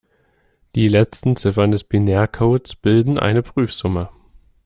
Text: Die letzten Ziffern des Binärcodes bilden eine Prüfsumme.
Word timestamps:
Die 0.73 0.87
letzten 0.87 1.35
Ziffern 1.35 1.69
des 1.69 1.83
Binärcodes 1.83 2.75
bilden 2.75 3.19
eine 3.19 3.43
Prüfsumme. 3.43 4.09